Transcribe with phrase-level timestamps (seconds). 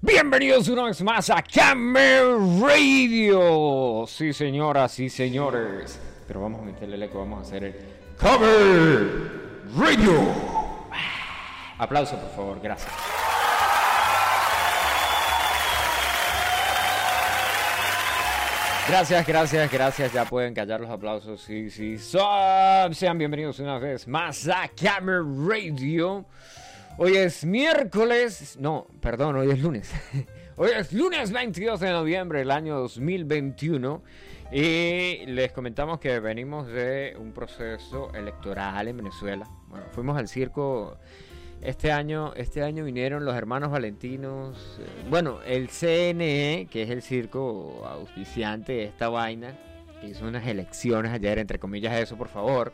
[0.00, 4.04] Bienvenidos una vez más a Camera Radio.
[4.06, 5.98] Sí, señoras y señores.
[6.24, 7.74] Pero vamos a meterle el eco, vamos a hacer el
[8.16, 9.00] Camera
[9.76, 10.20] Radio.
[11.78, 12.92] Aplauso, por favor, gracias.
[18.88, 20.12] Gracias, gracias, gracias.
[20.12, 21.42] Ya pueden callar los aplausos.
[21.42, 21.98] Sí, sí.
[21.98, 22.20] So,
[22.92, 26.24] sean bienvenidos una vez más a Camera Radio.
[27.00, 28.58] Hoy es miércoles.
[28.60, 29.92] No, perdón, hoy es lunes.
[30.56, 34.02] Hoy es lunes 22 de noviembre del año 2021.
[34.50, 39.48] Y les comentamos que venimos de un proceso electoral en Venezuela.
[39.68, 40.98] Bueno, fuimos al circo.
[41.62, 44.80] Este año, este año vinieron los hermanos Valentinos.
[44.80, 49.56] eh, bueno, el CNE, que es el circo auspiciante de esta vaina,
[50.00, 52.72] que hizo unas elecciones ayer, entre comillas, eso, por favor.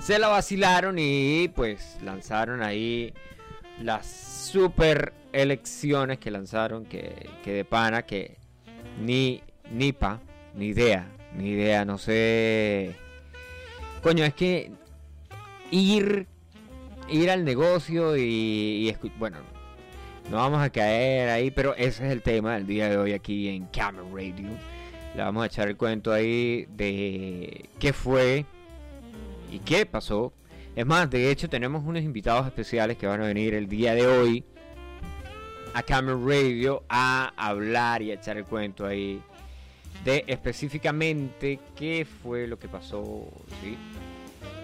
[0.00, 3.12] Se la vacilaron y pues lanzaron ahí
[3.82, 8.36] las super elecciones que lanzaron, que, que de pana, que
[9.00, 10.20] ni, ni pa,
[10.54, 12.94] ni idea, ni idea, no sé.
[14.02, 14.70] Coño, es que
[15.70, 16.26] ir,
[17.08, 19.38] ir al negocio y, y bueno,
[20.30, 23.48] no vamos a caer ahí, pero ese es el tema del día de hoy aquí
[23.48, 24.48] en Camera Radio.
[25.16, 28.44] Le vamos a echar el cuento ahí de qué fue
[29.50, 30.32] y qué pasó.
[30.74, 34.06] Es más, de hecho tenemos unos invitados especiales que van a venir el día de
[34.06, 34.44] hoy
[35.74, 39.22] a Camera Radio a hablar y a echar el cuento ahí
[40.04, 43.26] de específicamente qué fue lo que pasó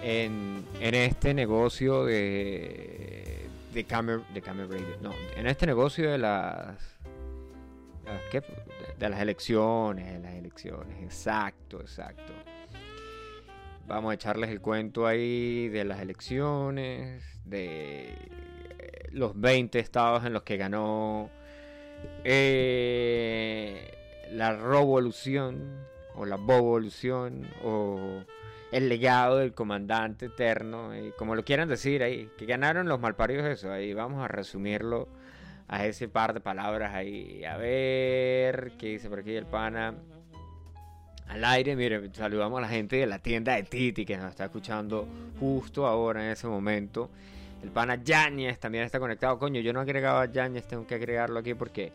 [0.03, 4.97] en, en este negocio de de de Radio.
[5.01, 6.77] No, en este negocio de las
[8.05, 8.43] las- de,
[8.99, 12.33] de las elecciones, de las elecciones, exacto, exacto.
[13.87, 20.31] Vamos a echarles el cuento ahí de las elecciones, de eh, los 20 estados en
[20.31, 21.29] los que ganó
[22.23, 23.93] eh,
[24.31, 28.23] la revolución o la bovolución o
[28.71, 33.45] el legado del comandante eterno, y como lo quieran decir ahí, que ganaron los malparidos
[33.45, 35.09] eso, ahí vamos a resumirlo
[35.67, 39.93] a ese par de palabras ahí, a ver qué dice por aquí el pana
[41.27, 41.75] al aire.
[41.75, 45.07] Mire, saludamos a la gente de la tienda de Titi que nos está escuchando
[45.39, 47.09] justo ahora en ese momento.
[47.61, 49.39] El pana Yáñez también está conectado.
[49.39, 51.93] Coño, yo no agregaba a Yáñez, tengo que agregarlo aquí porque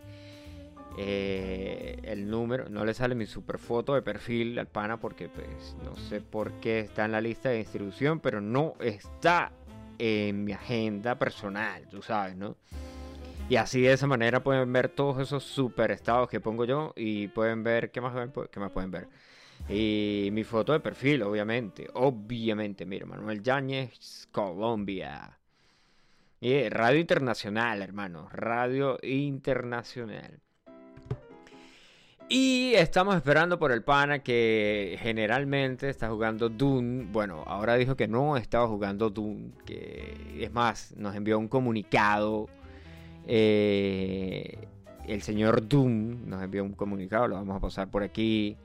[0.96, 5.76] eh, el número, no le sale mi super foto de perfil al pana porque pues
[5.84, 9.52] no sé por qué está en la lista de distribución, pero no está
[9.98, 12.56] en mi agenda personal, tú sabes, ¿no?
[13.48, 17.28] Y así de esa manera pueden ver todos esos super estados que pongo yo y
[17.28, 18.14] pueden ver, ¿qué más?
[18.50, 19.08] ¿Qué más pueden ver?
[19.70, 25.38] Y mi foto de perfil, obviamente, obviamente, mira, Manuel Yáñez, Colombia.
[26.40, 30.40] Y Radio Internacional, hermano, Radio Internacional.
[32.28, 37.10] Y estamos esperando por el pana que generalmente está jugando Doom.
[37.10, 39.52] Bueno, ahora dijo que no estaba jugando Doom.
[39.64, 42.46] Que es más, nos envió un comunicado.
[43.28, 44.58] Eh,
[45.06, 47.28] el señor Doom nos envió un comunicado.
[47.28, 48.56] Lo vamos a pasar por aquí.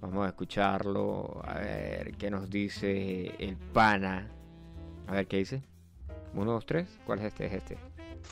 [0.00, 1.42] Vamos a escucharlo.
[1.44, 4.26] A ver qué nos dice el pana.
[5.06, 5.62] A ver qué dice.
[6.34, 6.88] Uno, dos, tres.
[7.06, 7.46] ¿Cuál es este?
[7.46, 7.76] Es este.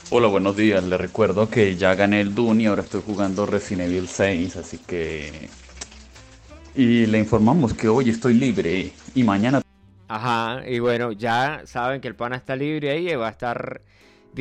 [0.09, 0.83] Hola, buenos días.
[0.83, 4.77] Les recuerdo que ya gané el Dune y ahora estoy jugando Resident Evil 6, así
[4.79, 5.49] que...
[6.75, 9.61] Y le informamos que hoy estoy libre y mañana
[10.09, 13.81] Ajá, y bueno, ya saben que el pana está libre ahí y va a estar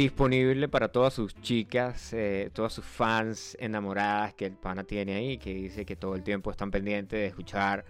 [0.03, 5.39] disponible para todas sus chicas, eh, todas sus fans enamoradas que el pana tiene ahí,
[5.39, 7.85] que dice que todo el tiempo están pendientes de escuchar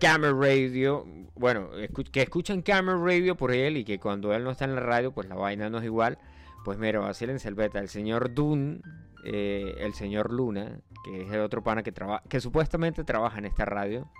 [0.00, 1.06] Camera Radio.
[1.34, 1.70] Bueno,
[2.12, 5.10] que escuchan Camera Radio por él y que cuando él no está en la radio,
[5.12, 6.18] pues la vaina no es igual.
[6.64, 8.80] Pues mira, vacilen beta el señor Dune,
[9.24, 13.46] eh, el señor Luna, que es el otro pana que, traba- que supuestamente trabaja en
[13.46, 14.10] esta radio.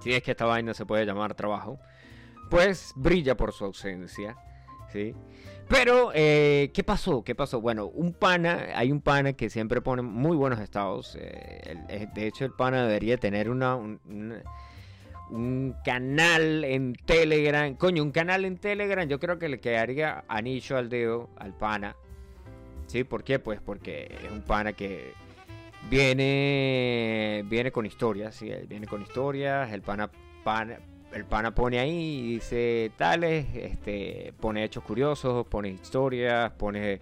[0.00, 1.78] Si es que esta vaina se puede llamar trabajo
[2.50, 4.36] pues brilla por su ausencia,
[4.92, 5.14] ¿sí?
[5.68, 7.24] Pero, eh, ¿qué pasó?
[7.24, 7.60] ¿Qué pasó?
[7.60, 11.16] Bueno, un pana, hay un pana que siempre pone muy buenos estados.
[11.18, 14.42] eh, eh, de hecho, el pana debería tener una, un,
[15.84, 17.74] canal en Telegram.
[17.74, 21.96] Coño, un canal en Telegram yo creo que le quedaría anillo al dedo al pana.
[22.86, 23.04] ¿Sí?
[23.04, 23.38] ¿Por qué?
[23.38, 25.14] Pues porque es un pana que
[25.88, 28.52] viene viene con historias, ¿sí?
[28.68, 30.10] Viene con historias, el pana,
[30.44, 30.78] pana-
[31.14, 37.00] el pana pone ahí y dice tales, este, pone hechos curiosos, pone historias, pone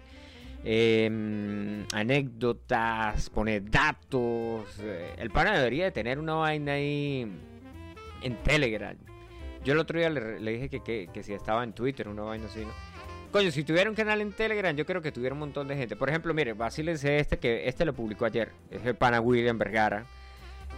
[0.63, 4.65] em, anécdotas, pone datos.
[4.81, 7.27] eh, El pana debería de tener una vaina ahí
[8.21, 8.95] en Telegram.
[9.63, 12.45] Yo el otro día le, le dije que, que- si estaba en Twitter, una vaina
[12.45, 12.71] así, ¿no?
[13.31, 15.95] Coño, si tuviera un canal en Telegram, yo creo que tuviera un montón de gente.
[15.95, 18.51] Por ejemplo, mire, vacílense este que este lo publicó ayer.
[18.69, 20.05] Es el pana William Vergara.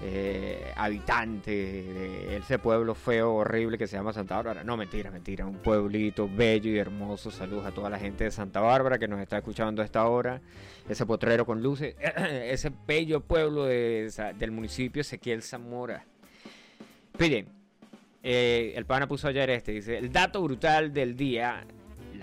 [0.02, 4.64] Eh, habitante de ese pueblo feo, horrible que se llama Santa Bárbara.
[4.64, 5.46] No, mentira, mentira.
[5.46, 7.32] Un pueblito bello y hermoso.
[7.32, 10.42] Saludos a toda la gente de Santa Bárbara que nos está escuchando a esta hora.
[10.90, 11.96] Ese potrero con luces.
[12.18, 16.04] ese bello pueblo del municipio Ezequiel Zamora.
[17.18, 17.48] Piden.
[18.24, 19.72] Eh, el pana puso ayer este.
[19.72, 21.66] Dice: El dato brutal del día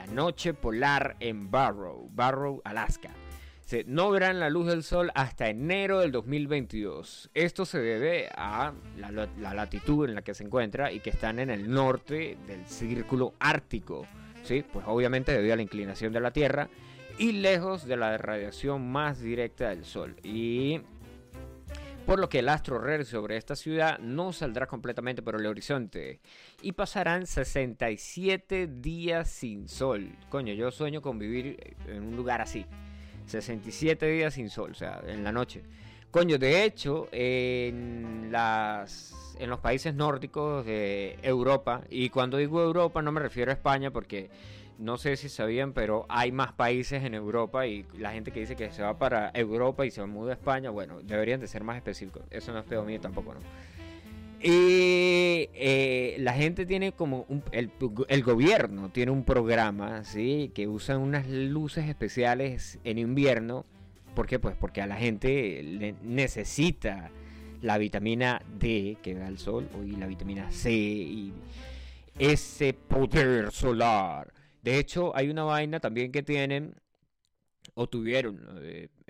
[0.01, 3.11] la noche polar en Barrow, Barrow, Alaska.
[3.87, 7.31] No verán la luz del sol hasta enero del 2022.
[7.35, 11.51] Esto se debe a la, latitud en la que se encuentra y que están en
[11.51, 14.07] el norte del círculo ártico.
[14.43, 14.65] ¿sí?
[14.73, 16.69] Pues obviamente debido a la inclinación de la Tierra
[17.19, 20.17] y lejos de la radiación más directa del sol.
[20.23, 20.81] Y
[22.07, 26.21] por lo que el astro rey sobre esta ciudad no saldrá completamente por el horizonte
[26.61, 30.11] y pasarán 67 días sin sol.
[30.29, 32.67] Coño, yo sueño con vivir en un lugar así.
[33.31, 35.62] 67 días sin sol, o sea, en la noche.
[36.11, 43.00] Coño, de hecho, en las en los países nórdicos de Europa, y cuando digo Europa
[43.00, 44.29] no me refiero a España porque
[44.79, 48.56] no sé si sabían, pero hay más países en Europa y la gente que dice
[48.56, 51.76] que se va para Europa y se muda a España, bueno, deberían de ser más
[51.76, 52.23] específicos.
[52.31, 53.41] Eso no es pedo mío tampoco, ¿no?
[54.43, 57.71] Y eh, la gente tiene como el,
[58.09, 60.51] el, gobierno tiene un programa, ¿sí?
[60.55, 63.67] Que usan unas luces especiales en invierno.
[64.15, 64.39] ¿Por qué?
[64.39, 67.11] Pues porque a la gente le necesita
[67.61, 71.33] la vitamina D que da el sol y la vitamina C y
[72.19, 74.33] ese poder solar
[74.63, 76.75] de hecho, hay una vaina también que tienen
[77.75, 78.41] o tuvieron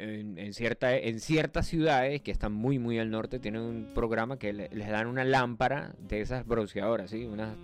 [0.01, 4.53] en, cierta, en ciertas ciudades que están muy muy al norte tienen un programa que
[4.53, 7.25] les dan una lámpara de esas bronceadoras, ¿sí?
[7.25, 7.55] Unas,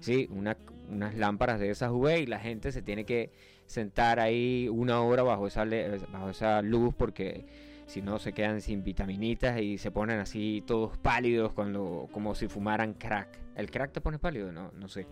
[0.00, 3.30] sí, unas lámparas de esas UV y la gente se tiene que
[3.66, 5.64] sentar ahí una hora bajo esa,
[6.12, 7.44] bajo esa luz porque
[7.86, 12.48] si no se quedan sin vitaminitas y se ponen así todos pálidos cuando, como si
[12.48, 13.28] fumaran crack.
[13.56, 14.52] ¿El crack te pone pálido?
[14.52, 15.06] No, no sé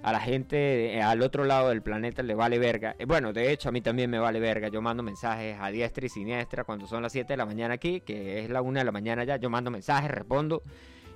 [0.03, 2.95] a la gente al otro lado del planeta le vale verga.
[2.99, 4.67] Eh, bueno, de hecho, a mí también me vale verga.
[4.67, 8.01] Yo mando mensajes a diestra y siniestra cuando son las 7 de la mañana aquí,
[8.01, 9.37] que es la 1 de la mañana ya.
[9.37, 10.63] Yo mando mensajes, respondo.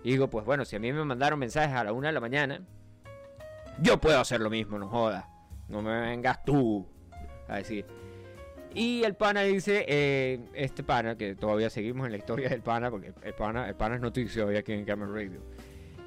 [0.03, 2.19] Y digo, pues bueno, si a mí me mandaron mensajes a la 1 de la
[2.19, 2.61] mañana,
[3.81, 5.34] yo puedo hacer lo mismo, no jodas.
[5.67, 6.85] No me vengas tú
[7.47, 7.85] a decir.
[8.73, 12.91] Y el pana dice, eh, este pana, que todavía seguimos en la historia del pana,
[12.91, 15.39] porque el pana, el pana es noticia hoy aquí en Camera Radio.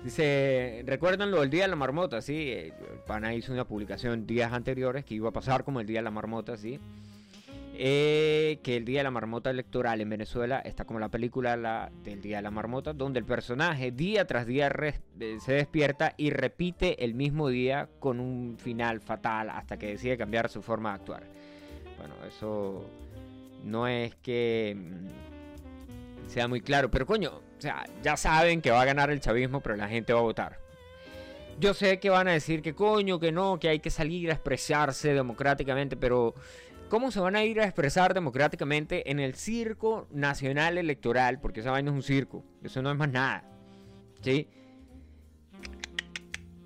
[0.05, 2.53] Dice, recuerdan lo del Día de la Marmota, sí.
[2.53, 2.73] El
[3.07, 6.11] pana hizo una publicación días anteriores que iba a pasar como el Día de la
[6.11, 6.79] Marmota, sí.
[7.81, 11.93] Eh, que el Día de la Marmota Electoral en Venezuela está como la película la,
[12.03, 14.69] del Día de la Marmota, donde el personaje día tras día
[15.39, 20.49] se despierta y repite el mismo día con un final fatal hasta que decide cambiar
[20.49, 21.23] su forma de actuar.
[21.97, 22.85] Bueno, eso
[23.63, 28.83] no es que mm, sea muy claro, pero coño, o sea, ya saben que va
[28.83, 30.59] a ganar el chavismo, pero la gente va a votar.
[31.61, 34.35] Yo sé que van a decir que coño, que no, que hay que salir a
[34.35, 36.35] expresarse democráticamente, pero
[36.89, 41.39] ¿Cómo se van a ir a expresar democráticamente en el circo nacional electoral?
[41.39, 43.45] Porque esa vaina es un circo, eso no es más nada.
[44.23, 44.49] ¿Sí?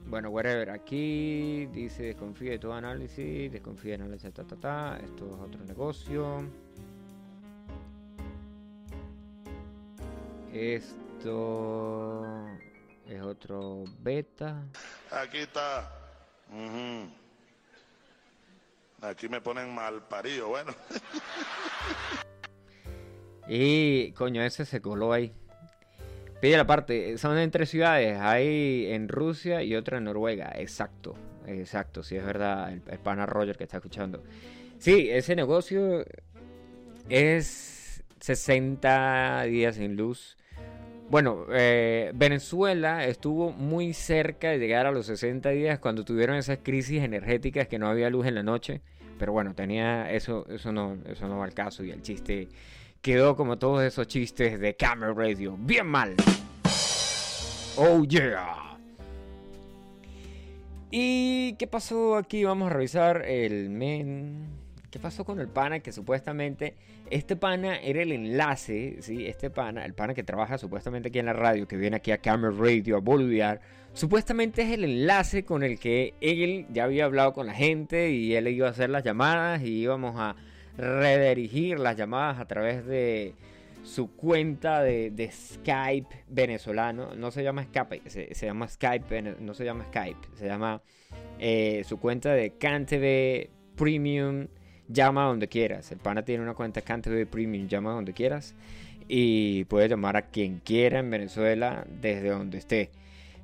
[0.07, 5.27] Bueno, whatever, aquí dice desconfía de todo análisis, desconfía de análisis, ta, ta, ta, esto
[5.27, 6.49] es otro negocio.
[10.53, 12.47] Esto
[13.09, 14.63] es otro beta.
[15.11, 15.91] Aquí está.
[16.49, 17.22] Ujú.
[19.03, 20.75] Aquí me ponen mal parido, bueno.
[23.49, 25.33] Y coño, ese se coló ahí.
[26.41, 30.53] Pide la parte, son en tres ciudades, hay en Rusia y otra en Noruega.
[30.57, 31.17] Exacto,
[31.47, 34.23] exacto, sí es verdad, el, el pana Roger que está escuchando.
[34.79, 36.05] Sí, ese negocio
[37.09, 40.37] es 60 días sin luz.
[41.13, 46.61] Bueno, eh, Venezuela estuvo muy cerca de llegar a los 60 días cuando tuvieron esas
[46.63, 48.81] crisis energéticas que no había luz en la noche.
[49.19, 52.49] Pero bueno, tenía eso, eso no, eso no va al caso y el chiste
[53.03, 56.15] quedó como todos esos chistes de Camera Radio, bien mal.
[57.77, 58.79] Oh yeah.
[60.91, 62.43] ¿Y qué pasó aquí?
[62.45, 64.62] Vamos a revisar el men.
[64.93, 66.75] ¿Qué pasó con el pana que supuestamente
[67.09, 71.25] este pana era el enlace, sí, este pana, el pana que trabaja supuestamente aquí en
[71.25, 73.63] la radio, que viene aquí a Camera Radio a boludear,
[73.95, 78.35] supuestamente es el enlace con el que él ya había hablado con la gente y
[78.35, 80.37] él iba a hacer las llamadas y íbamos a
[80.77, 83.35] redirigir las llamadas a través de
[83.85, 87.15] su cuenta de, Skype venezolano.
[87.15, 90.83] No se llama Skype, se, llama Skype, no se llama Skype, se llama
[91.39, 94.49] eh, su cuenta de CanTV Premium.
[94.89, 95.91] Llama donde quieras.
[95.93, 98.55] El pana tiene una cuenta CanTV Premium, llama donde quieras.
[99.09, 102.91] Y puedes llamar a quien quiera en Venezuela desde donde esté.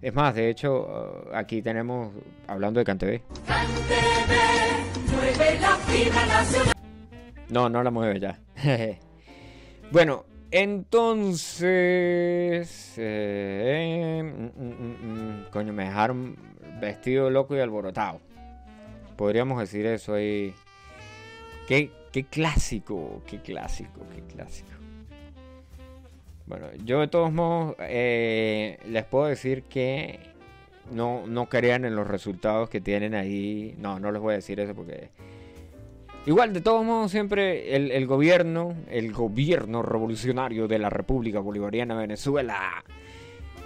[0.01, 2.13] Es más, de hecho, uh, aquí tenemos,
[2.47, 3.21] hablando de CanTV.
[7.49, 8.39] No, no la mueve ya.
[9.91, 11.65] bueno, entonces...
[12.97, 16.37] eh, mm, mm, mm, coño, me dejaron
[16.81, 18.21] vestido loco y alborotado.
[19.17, 20.55] Podríamos decir eso ahí.
[21.69, 21.91] Qué,
[22.31, 24.71] clásico, qué clásico, qué clásico.
[26.47, 30.19] Bueno, yo de todos modos eh, les puedo decir que
[30.91, 33.75] no, no crean en los resultados que tienen ahí.
[33.79, 35.11] No, no les voy a decir eso porque...
[36.25, 41.95] Igual, de todos modos, siempre el, el gobierno, el gobierno revolucionario de la República Bolivariana
[41.95, 42.83] de Venezuela.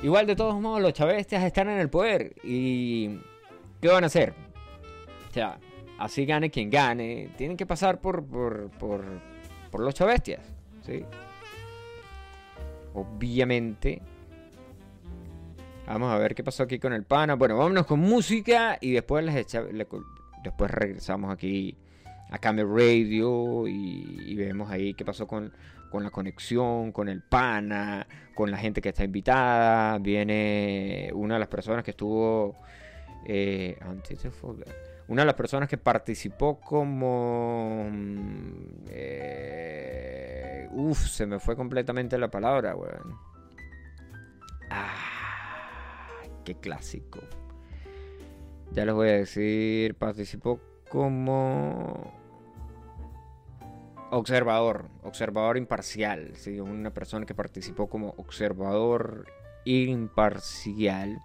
[0.02, 2.34] Igual, de todos modos, los chavestias están en el poder.
[2.42, 3.20] ¿Y
[3.80, 4.34] qué van a hacer?
[5.30, 5.58] O sea,
[6.02, 7.30] así gane quien gane.
[7.36, 8.70] Tienen que pasar por, por,
[9.70, 10.40] por, los chavestias.
[10.84, 11.04] ¿sí?
[12.94, 14.02] Obviamente.
[15.86, 17.34] Vamos a ver qué pasó aquí con el pana.
[17.34, 19.64] Bueno, vámonos con música y después les echa-
[20.42, 21.76] después regresamos aquí
[22.30, 25.52] a Camel Radio y, y vemos ahí qué pasó con,
[25.90, 29.98] con la conexión, con el pana, con la gente que está invitada.
[29.98, 32.56] Viene una de las personas que estuvo
[33.26, 34.91] eh, antes de folder.
[35.08, 37.88] Una de las personas que participó como...
[37.90, 43.16] mm, eh, uf, se me fue completamente la palabra, weón.
[44.70, 47.20] Ah, qué clásico.
[48.70, 52.12] Ya les voy a decir, participó como
[54.10, 56.60] observador, observador imparcial, ¿sí?
[56.60, 59.26] una persona que participó como observador
[59.64, 61.18] imparcial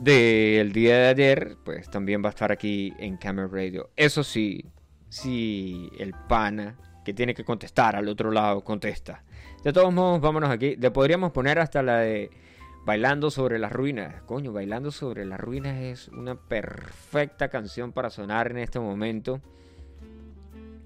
[0.00, 3.90] del día de ayer, pues también va a estar aquí en Camera Radio.
[3.96, 4.64] Eso sí,
[5.10, 9.22] si el pana que tiene que contestar al otro lado contesta.
[9.62, 10.76] De todos modos, vámonos aquí.
[10.76, 12.30] Le podríamos poner hasta la de
[12.86, 14.22] Bailando sobre las ruinas.
[14.22, 19.42] Coño, Bailando sobre las ruinas es una perfecta canción para sonar en este momento.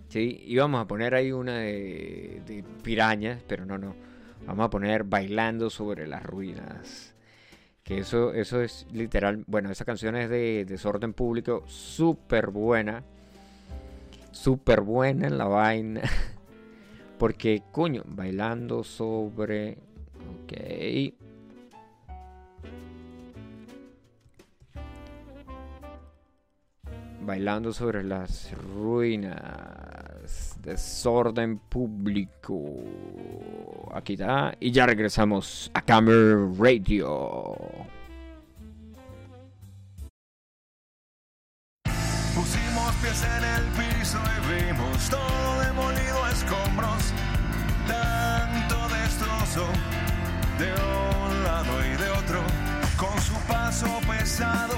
[0.09, 3.95] Sí, íbamos a poner ahí una de, de pirañas, pero no, no.
[4.45, 7.14] Vamos a poner Bailando sobre las ruinas.
[7.85, 9.45] Que eso, eso es literal.
[9.47, 11.63] Bueno, esa canción es de Desorden Público.
[11.67, 13.05] Súper buena.
[14.33, 16.03] Súper buena en la vaina.
[17.19, 19.79] Porque, coño, bailando sobre.
[20.43, 21.24] Ok.
[27.25, 30.57] Bailando sobre las ruinas.
[30.63, 32.61] Desorden público.
[33.95, 34.55] Aquí está.
[34.61, 37.57] Y ya regresamos a Camera Radio.
[42.35, 47.13] Pusimos pies en el piso y vimos todo demolido a escombros.
[47.87, 49.67] Tanto destrozo
[50.59, 52.41] de un lado y de otro.
[52.97, 54.77] Con su paso pesado,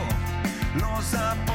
[0.80, 1.45] los apocalipsis.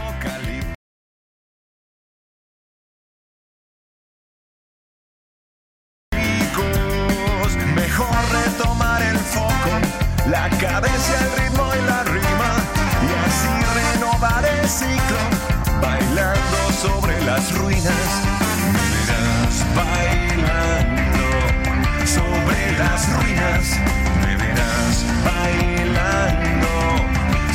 [10.41, 12.51] la cadencia, el ritmo y la rima.
[13.05, 15.21] Y así renovar el ciclo,
[15.81, 18.07] bailando sobre las ruinas.
[18.73, 21.27] me Verás bailando
[22.15, 23.63] sobre las ruinas.
[24.23, 24.95] Me verás
[25.29, 26.73] bailando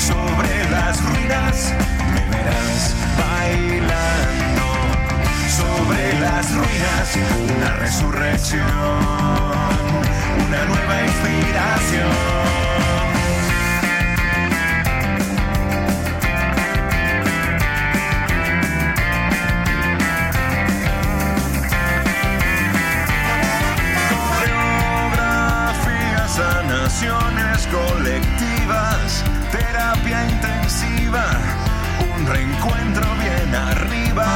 [0.09, 1.73] sobre las ruinas.
[2.15, 4.67] Me verás bailando
[5.59, 7.07] sobre las ruinas.
[7.57, 8.67] Una resurrección,
[10.47, 12.56] una nueva inspiración.
[26.97, 31.25] Sanaciones colectivas, terapia intensiva,
[32.17, 34.27] un reencuentro bien arriba.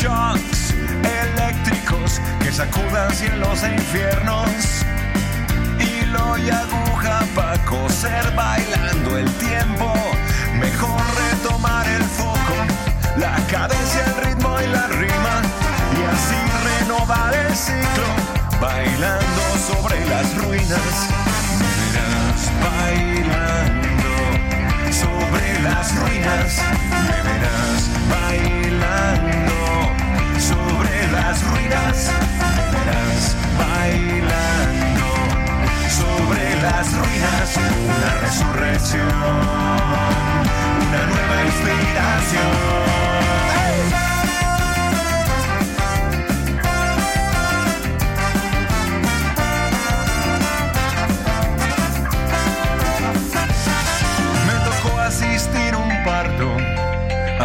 [0.00, 0.74] Shocks
[1.22, 4.48] eléctricos que sacudan cielos e infiernos.
[5.78, 9.94] Hilo y aguja para coser bailando el tiempo.
[10.58, 12.56] Mejor retomar el foco,
[13.16, 15.34] la cadencia, el ritmo y la rima.
[15.98, 18.08] Y así renovar el ciclo,
[18.60, 21.23] bailando sobre las ruinas.
[22.62, 24.14] Bailando
[24.92, 26.62] sobre las ruinas.
[27.08, 27.80] Me verás
[28.10, 29.60] bailando
[30.38, 32.10] sobre las ruinas.
[32.56, 35.08] Me verás bailando
[35.98, 37.48] sobre las ruinas.
[37.84, 39.08] Una resurrección,
[40.88, 42.74] una nueva inspiración.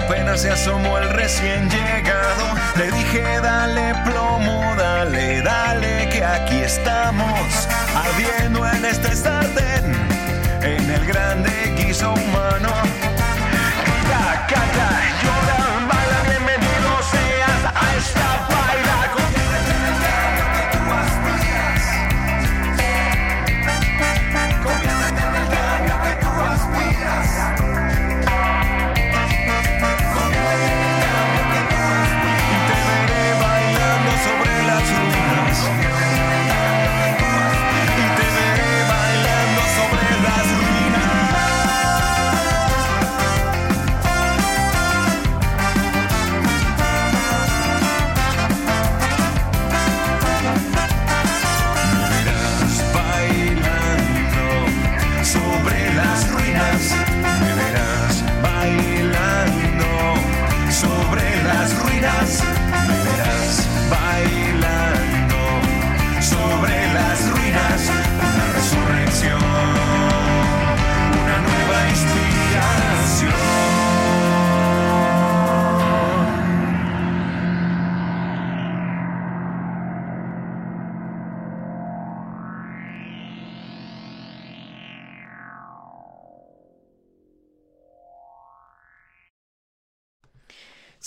[0.10, 2.56] Apenas se asomó el recién llegado.
[2.78, 7.68] Le dije, dale plomo, dale, dale, que aquí estamos.
[7.96, 9.94] Ardiendo en este sartén,
[10.64, 13.19] en el grande guiso humano.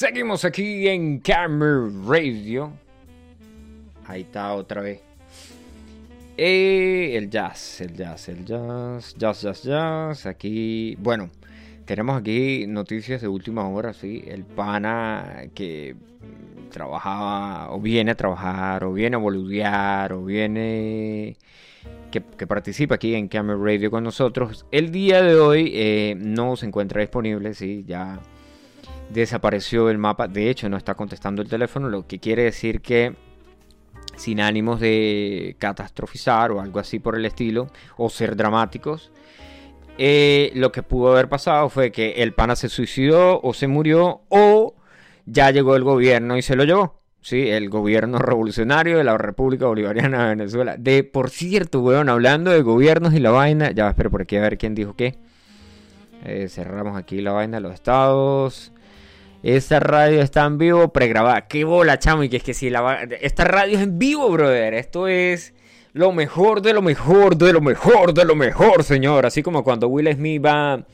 [0.03, 2.73] Seguimos aquí en Camera Radio.
[4.05, 5.01] Ahí está otra vez.
[6.37, 10.27] Eh, el jazz, el jazz, el jazz, jazz, jazz, jazz.
[10.27, 11.31] Aquí, bueno,
[11.85, 14.25] tenemos aquí noticias de última hora, sí.
[14.27, 15.95] El pana que
[16.73, 21.37] trabajaba, o viene a trabajar, o viene a boludear, o viene
[22.11, 24.67] que, que participa aquí en Camera Radio con nosotros.
[24.73, 28.19] El día de hoy eh, no se encuentra disponible, sí, ya
[29.12, 30.29] desapareció el mapa.
[30.29, 33.14] De hecho, no está contestando el teléfono, lo que quiere decir que
[34.16, 39.11] sin ánimos de catastrofizar o algo así por el estilo, o ser dramáticos,
[39.98, 44.22] eh, lo que pudo haber pasado fue que el pana se suicidó o se murió
[44.29, 44.75] o
[45.27, 47.01] ya llegó el gobierno y se lo llevó.
[47.20, 50.77] Sí, el gobierno revolucionario de la República Bolivariana de Venezuela.
[50.77, 54.40] De, por cierto, weón, hablando de gobiernos y la vaina, ya espero por aquí a
[54.40, 55.18] ver quién dijo qué.
[56.25, 58.72] Eh, cerramos aquí la vaina de los estados.
[59.42, 61.48] Esta radio está en vivo, pregrabada.
[61.48, 62.22] Qué bola, chamo.
[62.22, 64.74] Y que es que si la va- Esta radio es en vivo, brother.
[64.74, 65.52] Esto es
[65.92, 69.26] lo mejor de lo mejor, de lo mejor, de lo mejor, señor.
[69.26, 70.87] Así como cuando Will Smith va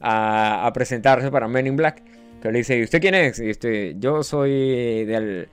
[0.00, 2.02] a, presentarse para Men in Black.
[2.42, 3.38] Que le dice, ¿y usted quién es?
[3.38, 5.48] Y usted, yo soy de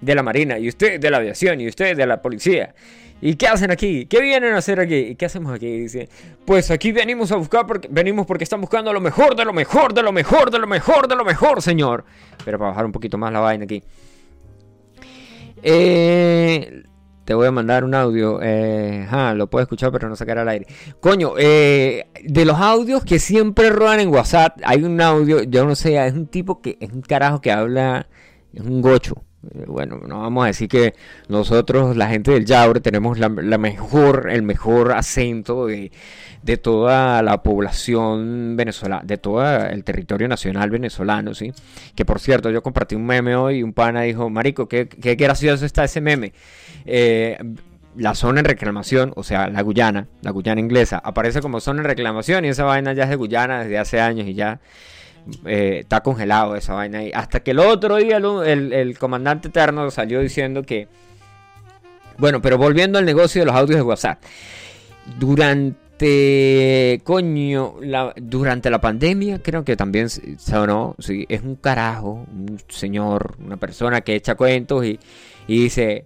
[0.00, 0.60] la Marina.
[0.60, 1.60] Y usted de la aviación.
[1.60, 2.72] Y usted de la policía.
[3.20, 4.06] ¿Y qué hacen aquí?
[4.06, 4.94] ¿Qué vienen a hacer aquí?
[4.94, 5.80] ¿Y qué hacemos aquí?
[5.80, 6.08] Dice,
[6.44, 9.94] pues aquí venimos a buscar porque venimos porque están buscando lo mejor de lo mejor,
[9.94, 12.04] de lo mejor, de lo mejor, de lo mejor, señor.
[12.44, 13.82] Pero para bajar un poquito más la vaina aquí.
[15.62, 16.82] Eh,
[17.24, 18.38] te voy a mandar un audio.
[18.42, 20.66] Eh, ah, lo puedo escuchar, pero no sacar al aire.
[21.00, 25.74] Coño, eh, de los audios que siempre roban en WhatsApp, hay un audio, yo no
[25.74, 28.08] sé, es un tipo que es un carajo que habla,
[28.52, 29.24] es un gocho.
[29.66, 30.94] Bueno, no vamos a decir que
[31.28, 35.92] nosotros, la gente del Yaure, tenemos la, la mejor, el mejor acento de,
[36.42, 41.52] de toda la población venezolana, de todo el territorio nacional venezolano, ¿sí?
[41.94, 45.14] Que por cierto, yo compartí un meme hoy y un pana dijo, Marico, qué, qué
[45.16, 46.32] gracioso está ese meme.
[46.84, 47.38] Eh,
[47.96, 51.86] la zona en reclamación, o sea, la Guyana, la Guyana inglesa, aparece como zona en
[51.86, 54.60] reclamación y esa vaina ya es de Guyana desde hace años y ya
[55.44, 57.10] eh, está congelado esa vaina ahí.
[57.14, 60.88] Hasta que el otro día el, el- comandante eterno salió diciendo que...
[62.18, 64.22] Bueno, pero volviendo al negocio de los audios de WhatsApp.
[65.18, 67.00] Durante...
[67.04, 72.60] Coño, la- durante la pandemia creo que también se- sonó, sí, es un carajo, un
[72.68, 74.98] señor, una persona que echa cuentos y,
[75.46, 76.04] y dice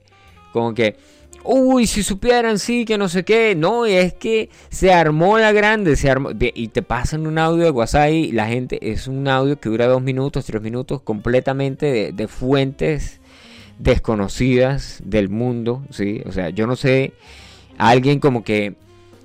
[0.52, 0.96] como que...
[1.42, 3.54] Uy, si supieran, sí, que no sé qué.
[3.54, 6.30] No, es que se armó la grande, se armó.
[6.38, 9.86] Y te pasan un audio de WhatsApp y la gente es un audio que dura
[9.86, 13.20] dos minutos, tres minutos, completamente de, de fuentes
[13.78, 16.22] desconocidas del mundo, ¿sí?
[16.26, 17.14] O sea, yo no sé,
[17.78, 18.74] alguien como que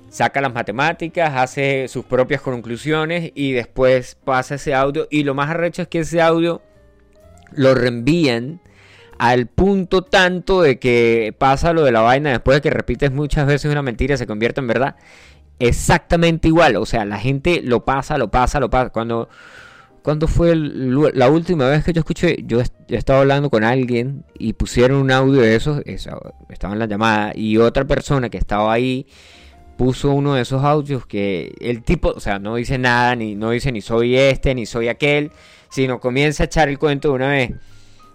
[0.08, 5.06] saca las matemáticas, hace sus propias conclusiones y después pasa ese audio.
[5.10, 6.62] Y lo más arrecho es que ese audio
[7.52, 8.60] lo reenvían
[9.18, 13.46] al punto tanto de que pasa lo de la vaina después de que repites muchas
[13.46, 14.96] veces una mentira se convierte en verdad
[15.58, 16.76] exactamente igual.
[16.76, 18.90] O sea la gente lo pasa lo pasa lo pasa.
[18.90, 19.28] Cuando
[20.02, 24.24] cuando fue la última vez que yo escuché yo, est- yo estaba hablando con alguien
[24.38, 28.72] y pusieron un audio de esos estaba en la llamada y otra persona que estaba
[28.72, 29.06] ahí
[29.76, 33.50] puso uno de esos audios que el tipo o sea no dice nada ni no
[33.50, 35.32] dice ni soy este ni soy aquel
[35.70, 37.50] sino comienza a echar el cuento de una vez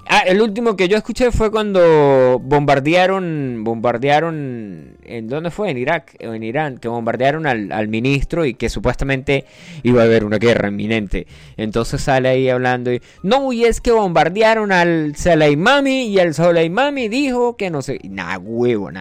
[0.08, 5.70] Ah, el último que yo escuché fue cuando bombardearon, bombardearon, ¿en dónde fue?
[5.70, 9.46] En Irak o en Irán, que bombardearon al, al ministro y que supuestamente
[9.84, 11.28] iba a haber una guerra inminente.
[11.56, 17.08] Entonces sale ahí hablando y, no, y es que bombardearon al Soleimani y el Soleimani
[17.08, 18.92] dijo que no sé, nada, huevo.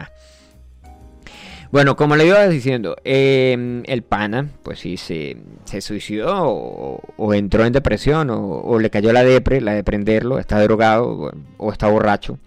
[1.73, 7.35] Bueno, como le iba diciendo, eh, el pana, pues sí, se, se suicidó o, o
[7.35, 11.73] entró en depresión o, o le cayó la depre, la de prenderlo, está drogado o,
[11.73, 12.39] está borracho.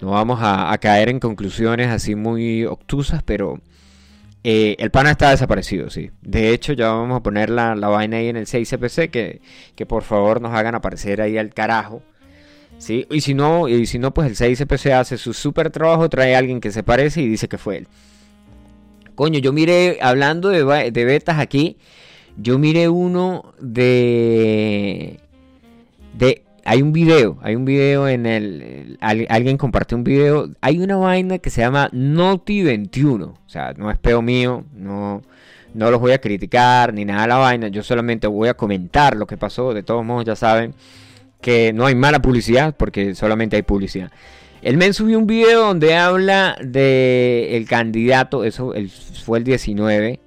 [0.00, 3.60] No vamos a, a caer en conclusiones así muy obtusas, pero
[4.44, 6.10] eh, el pana está desaparecido, sí.
[6.22, 9.40] De hecho, ya vamos a poner la, la vaina ahí en el 6CPC, que,
[9.76, 12.02] que por favor nos hagan aparecer ahí al carajo.
[12.78, 13.06] ¿sí?
[13.10, 16.38] Y si no, y si no, pues el 6CPC hace su super trabajo, trae a
[16.38, 17.88] alguien que se parece y dice que fue él.
[19.14, 21.76] Coño, yo miré, hablando de, de betas aquí,
[22.36, 25.18] yo miré uno de...
[26.18, 30.48] de hay un video, hay un video en el, el- al- alguien compartió un video,
[30.60, 35.22] hay una vaina que se llama Noti 21, o sea, no es peo mío, no,
[35.74, 39.16] no los voy a criticar ni nada de la vaina, yo solamente voy a comentar
[39.16, 40.72] lo que pasó, de todos modos ya saben
[41.40, 44.12] que no hay mala publicidad porque solamente hay publicidad.
[44.62, 48.72] El men subió un video donde habla de el candidato, eso
[49.24, 50.20] fue el 19,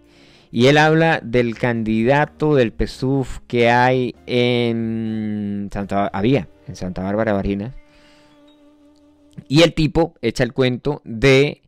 [0.51, 7.31] y él habla del candidato del PSUV que hay en Santa había en Santa Bárbara
[7.31, 7.73] Barinas.
[9.47, 11.61] Y el tipo echa el cuento de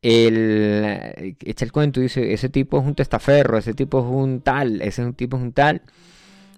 [0.00, 4.40] el echa el cuento y dice, ese tipo es un testaferro, ese tipo es un
[4.40, 5.82] tal, ese tipo es un tal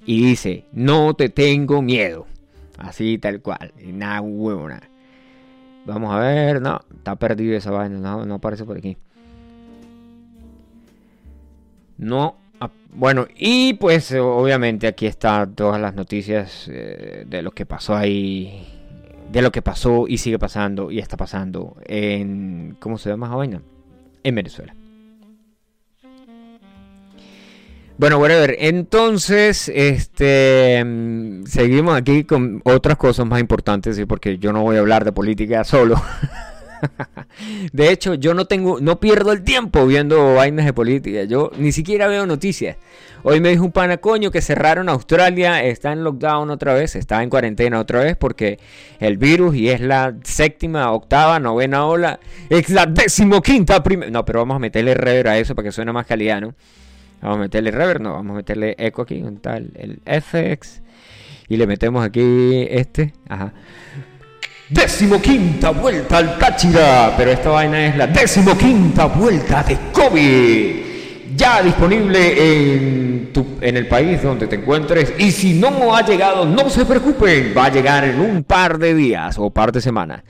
[0.06, 2.26] y dice, "No te tengo miedo."
[2.78, 4.93] Así tal cual, nada huevo nada.
[5.86, 8.96] Vamos a ver, no, está perdido esa vaina, no, no aparece por aquí.
[11.98, 12.36] No,
[12.92, 17.96] bueno, y pues eh, obviamente aquí están todas las noticias eh, de lo que pasó
[17.96, 18.66] ahí,
[19.32, 23.36] de lo que pasó y sigue pasando y está pasando en, ¿cómo se llama esa
[23.36, 23.62] vaina?
[24.22, 24.74] En Venezuela.
[27.96, 28.56] Bueno, whatever.
[28.58, 34.80] Entonces, este, mm, seguimos aquí con otras cosas más importantes, porque yo no voy a
[34.80, 36.02] hablar de política solo.
[37.72, 41.22] De hecho, yo no tengo, no pierdo el tiempo viendo vainas de política.
[41.22, 42.76] Yo ni siquiera veo noticias.
[43.22, 47.22] Hoy me dijo un pana coño que cerraron Australia, está en lockdown otra vez, está
[47.22, 48.58] en cuarentena otra vez porque
[49.00, 54.10] el virus y es la séptima, octava, novena ola, es la decimoquinta primera.
[54.10, 56.54] No, pero vamos a meterle rever a eso para que suene más calidad, ¿no?
[57.24, 60.82] Vamos a meterle reverb, no, vamos a meterle eco aquí, un tal, el FX.
[61.48, 63.52] Y le metemos aquí este, ajá.
[64.68, 70.84] Decimoquinta vuelta al Táchira, pero esta vaina es la decimoquinta vuelta de COVID.
[71.36, 75.12] Ya disponible en, tu- en el país donde te encuentres.
[75.18, 78.94] Y si no ha llegado, no se preocupen, va a llegar en un par de
[78.94, 80.22] días o par de semanas.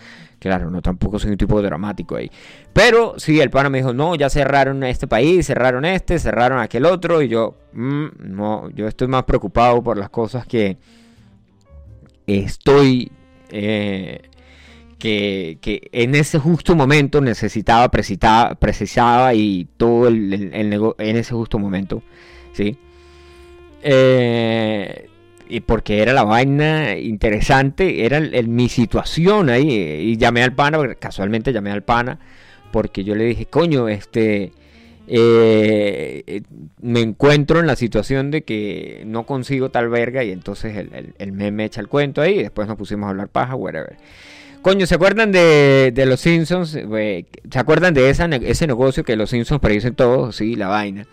[0.45, 2.31] Claro, no tampoco soy un tipo dramático ahí.
[2.75, 6.85] Pero sí, el pana me dijo, no, ya cerraron este país, cerraron este, cerraron aquel
[6.85, 7.23] otro.
[7.23, 10.77] Y yo, "Mm, no, yo estoy más preocupado por las cosas que
[12.27, 13.11] estoy
[13.49, 14.21] eh,
[14.99, 20.95] que, que en ese justo momento necesitaba, precisaba, precisaba y todo el, el- el nego-
[20.99, 22.03] en ese justo momento,
[22.53, 22.77] ¿sí?
[23.83, 25.09] Eh,
[25.49, 30.79] y porque era la vaina interesante, era el- mi situación ahí, y llamé al pana,
[30.99, 32.19] casualmente llamé al pana,
[32.73, 34.53] porque yo le dije, coño, este...
[35.07, 36.43] eh,
[36.81, 41.15] me encuentro en la situación de que no consigo tal verga y entonces el, el,
[41.19, 43.97] el me, me echa el cuento ahí y después nos pusimos a hablar paja, whatever.
[44.63, 46.71] Coño, ¿se acuerdan de, de los Simpsons?
[46.71, 47.27] ¿Se
[47.59, 50.33] acuerdan de ese negocio que los Simpsons predicen todo?
[50.33, 51.07] Sí, la vaina.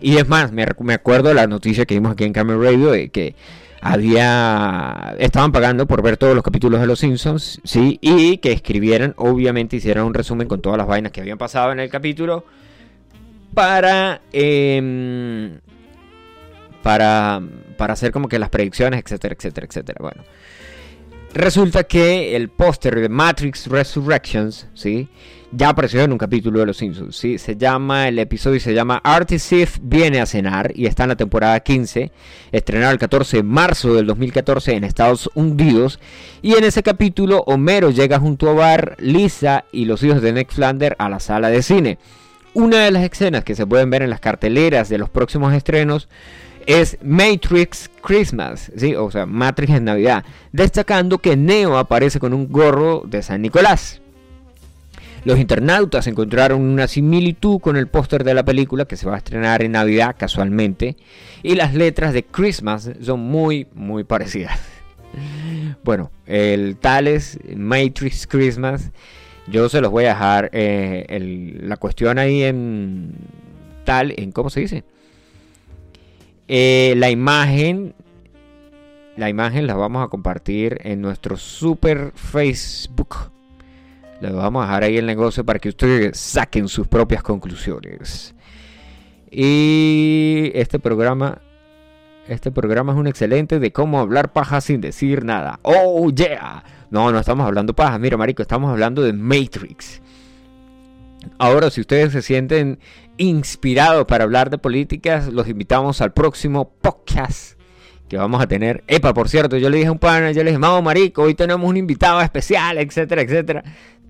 [0.00, 2.92] Y es más, me, me acuerdo de la noticia que vimos aquí en Camel Radio
[2.92, 3.34] de que
[3.86, 9.12] había estaban pagando por ver todos los capítulos de los Simpsons, sí, y que escribieran,
[9.18, 12.46] obviamente hicieran un resumen con todas las vainas que habían pasado en el capítulo
[13.52, 15.60] para em,
[16.82, 17.42] para
[17.76, 19.98] para hacer como que las predicciones, etcétera, etcétera, etcétera.
[20.00, 20.24] Bueno,
[21.34, 25.10] resulta que el póster de Matrix Resurrections, sí,
[25.56, 29.00] ya apareció en un capítulo de Los Simpsons, sí, se llama el episodio se llama
[29.04, 29.38] Artie
[29.82, 32.10] viene a cenar y está en la temporada 15,
[32.50, 36.00] estrenado el 14 de marzo del 2014 en Estados Unidos
[36.42, 40.52] y en ese capítulo Homero llega junto a Bar, Lisa y los hijos de Nick
[40.52, 41.98] Flander a la sala de cine.
[42.52, 46.08] Una de las escenas que se pueden ver en las carteleras de los próximos estrenos
[46.66, 48.94] es Matrix Christmas, ¿sí?
[48.94, 54.00] o sea, Matrix en Navidad, destacando que Neo aparece con un gorro de San Nicolás.
[55.24, 59.18] Los internautas encontraron una similitud con el póster de la película que se va a
[59.18, 60.96] estrenar en Navidad casualmente
[61.42, 64.58] y las letras de Christmas son muy muy parecidas.
[65.84, 68.90] Bueno, el tal es Matrix Christmas.
[69.46, 73.12] Yo se los voy a dejar eh, la cuestión ahí en
[73.84, 74.82] tal, en cómo se dice.
[76.48, 77.94] Eh, la imagen,
[79.16, 83.33] la imagen la vamos a compartir en nuestro super Facebook.
[84.24, 88.34] Le vamos a dejar ahí el negocio para que ustedes saquen sus propias conclusiones.
[89.30, 91.42] Y este programa,
[92.26, 95.60] este programa es un excelente de cómo hablar paja sin decir nada.
[95.60, 96.64] Oh yeah.
[96.90, 97.98] No, no estamos hablando paja.
[97.98, 100.00] Mira, marico, estamos hablando de Matrix.
[101.36, 102.78] Ahora, si ustedes se sienten
[103.18, 107.60] inspirados para hablar de políticas, los invitamos al próximo podcast
[108.08, 108.84] que vamos a tener.
[108.86, 111.34] Epa, por cierto, yo le dije a un pana, yo le dije, vamos, marico, hoy
[111.34, 113.64] tenemos un invitado especial, etcétera, etcétera.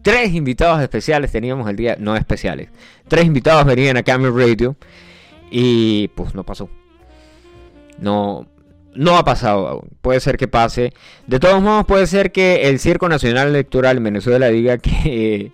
[0.05, 2.69] Tres invitados especiales teníamos el día, no especiales.
[3.09, 4.77] Tres invitados venían a Camel Radio
[5.51, 6.69] y pues no pasó.
[7.99, 8.47] No,
[8.95, 9.85] no ha pasado.
[10.03, 10.93] Puede ser que pase.
[11.27, 15.53] De todos modos, puede ser que el Circo Nacional Electoral en Venezuela diga que,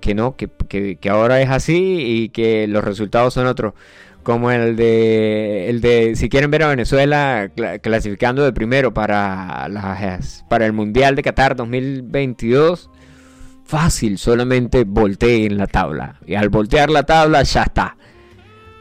[0.00, 3.74] que no, que, que- que ahora es así y que los resultados son otros.
[4.22, 9.66] Como el de, el de si quieren ver a Venezuela cla- clasificando de primero para,
[9.70, 12.90] las, para el Mundial de Qatar 2022.
[13.70, 16.16] Fácil, solamente volteen la tabla.
[16.26, 17.96] Y al voltear la tabla ya está.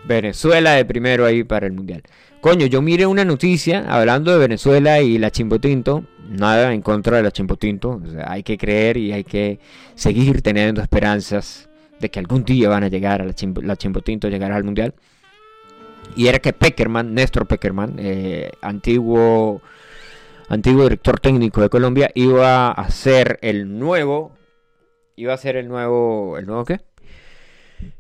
[0.06, 2.02] Venezuela de primero ahí para el mundial.
[2.41, 6.06] Coño, yo miré una noticia hablando de Venezuela y la Chimbotinto.
[6.28, 8.02] Nada en contra de la Chimbotinto.
[8.25, 9.60] Hay que creer y hay que
[9.93, 14.28] seguir teniendo esperanzas de que algún día van a llegar a la, Chimbo- la Chimbotinto,
[14.28, 14.95] llegará al mundial.
[16.15, 19.62] Y era que Peckerman, Néstor Peckerman, eh, antiguo,
[20.47, 24.38] antiguo director técnico de Colombia, iba a ser el nuevo.
[25.19, 26.38] Iba a ser el nuevo.
[26.38, 26.79] ¿El nuevo qué?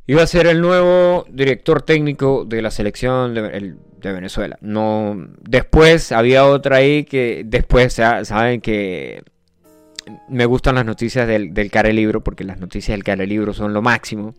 [0.07, 4.57] Iba a ser el nuevo director técnico de la selección de, el- de Venezuela.
[4.61, 9.21] No, después había otra ahí que después sa- saben que
[10.29, 13.73] me gustan las noticias del, del Care Libro porque las noticias del Care Libro son
[13.73, 14.33] lo máximo.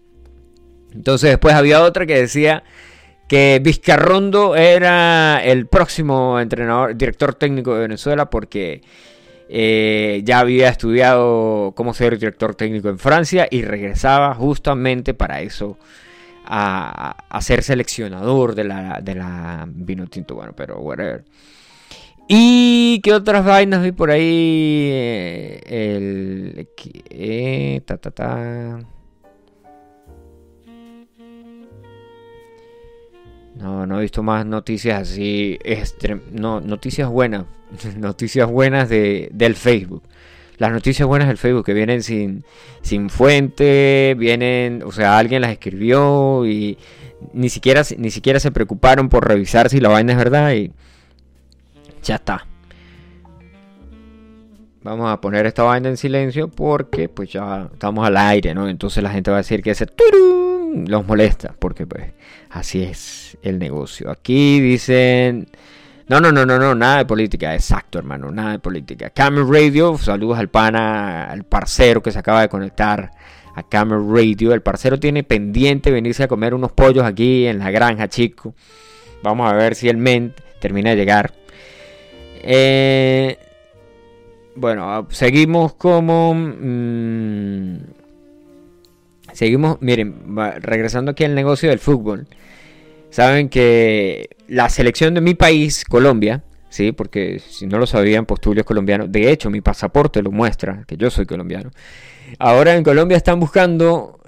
[0.95, 2.65] Entonces después había otra que decía
[3.29, 8.81] que Vizcarrondo era el próximo entrenador, director técnico de Venezuela porque
[9.53, 15.77] eh, ya había estudiado cómo ser director técnico en Francia y regresaba justamente para eso
[16.47, 20.37] a, a ser seleccionador de la, de la vino tinto.
[20.37, 21.25] Bueno, pero whatever.
[22.29, 24.89] ¿Y qué otras vainas vi por ahí?
[24.93, 26.69] Eh, El.
[27.11, 27.83] eh.
[33.57, 35.59] No, no he visto más noticias así.
[36.31, 37.47] no, noticias buenas.
[37.97, 40.03] noticias buenas de, del Facebook.
[40.59, 42.45] Las noticias buenas del Facebook que vienen sin,
[42.83, 46.77] sin fuente, vienen, o sea, alguien las escribió y
[47.33, 50.71] ni siquiera, ni siquiera se preocuparon por revisar si la vaina es verdad y
[52.03, 52.47] ya está.
[54.83, 58.69] Vamos a poner esta vaina en silencio porque pues ya estamos al aire, ¿no?
[58.69, 59.87] Entonces la gente va a decir que ese
[60.87, 62.13] los molesta porque pues
[62.49, 64.11] así es el negocio.
[64.11, 65.49] Aquí dicen
[66.11, 69.11] No, no, no, no, no, nada de política, exacto, hermano, nada de política.
[69.11, 73.13] Camel Radio, saludos al pana, al parcero que se acaba de conectar
[73.55, 74.53] a Camel Radio.
[74.53, 78.57] El parcero tiene pendiente venirse a comer unos pollos aquí en la granja, chico.
[79.23, 81.33] Vamos a ver si el men termina de llegar.
[82.43, 83.39] Eh,
[84.57, 86.35] bueno, seguimos como...
[86.35, 87.77] mm,
[89.33, 90.25] seguimos, miren,
[90.59, 92.27] regresando aquí al negocio del fútbol.
[93.11, 98.41] Saben que la selección de mi país, Colombia, sí, porque si no lo sabían, pues
[98.41, 99.07] Tulio es colombiano.
[99.07, 101.71] De hecho, mi pasaporte lo muestra, que yo soy colombiano.
[102.39, 104.21] Ahora en Colombia están buscando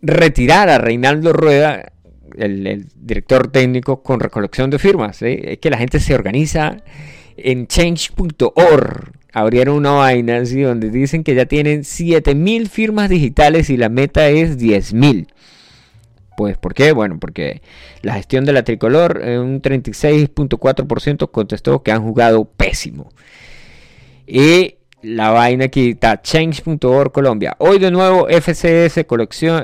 [0.00, 1.92] retirar a Reinaldo Rueda,
[2.36, 5.16] el, director técnico, con recolección de firmas.
[5.16, 5.38] ¿sí?
[5.42, 6.76] Es que la gente se organiza
[7.36, 9.12] en change.org.
[9.32, 14.28] Abrieron una vaina así donde dicen que ya tienen 7000 firmas digitales y la meta
[14.28, 15.26] es 10000.
[16.36, 16.92] Pues, ¿por qué?
[16.92, 17.62] Bueno, porque
[18.02, 23.10] la gestión de la tricolor, eh, un 36.4% contestó que han jugado pésimo.
[24.26, 27.56] Y la vaina aquí está change.org Colombia.
[27.58, 29.04] Hoy de nuevo FCS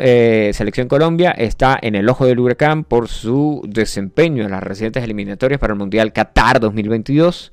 [0.00, 5.02] eh, Selección Colombia está en el ojo del huracán por su desempeño en las recientes
[5.02, 7.52] eliminatorias para el Mundial Qatar 2022.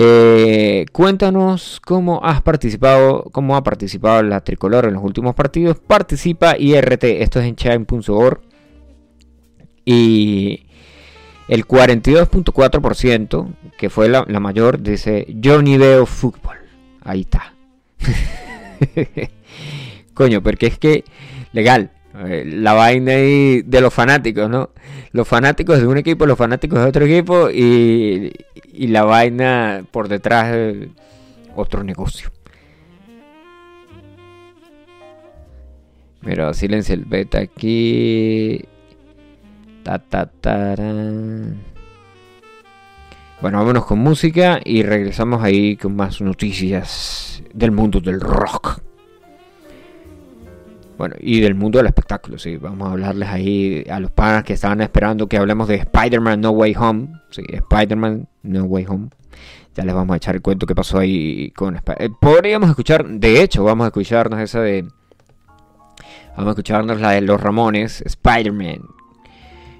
[0.00, 5.76] Eh, cuéntanos cómo has participado, cómo ha participado la tricolor en los últimos partidos.
[5.76, 8.40] Participa IRT, esto es en change.org.
[9.84, 10.66] Y
[11.48, 16.58] el 42.4%, que fue la, la mayor, dice: Yo ni veo fútbol.
[17.02, 17.54] Ahí está.
[20.14, 21.02] Coño, porque es que,
[21.52, 21.90] legal,
[22.24, 24.70] eh, la vaina ahí de los fanáticos, ¿no?
[25.12, 28.32] Los fanáticos de un equipo, los fanáticos de otro equipo y,
[28.78, 30.90] y la vaina por detrás de
[31.56, 32.30] otro negocio.
[36.22, 38.64] Mira, silencio el beta aquí.
[39.82, 41.60] Ta, ta, tarán.
[43.40, 48.80] Bueno, vámonos con música y regresamos ahí con más noticias del mundo del rock.
[50.98, 52.56] Bueno, y del mundo del espectáculo, sí.
[52.56, 56.50] Vamos a hablarles ahí a los panas que estaban esperando que hablemos de Spider-Man No
[56.50, 57.08] Way Home.
[57.30, 59.08] Sí, Spider-Man No Way Home.
[59.76, 63.06] Ya les vamos a echar el cuento que pasó ahí con Sp- eh, Podríamos escuchar,
[63.06, 64.88] de hecho, vamos a escucharnos esa de.
[66.36, 68.80] Vamos a escucharnos la de los Ramones, Spider-Man.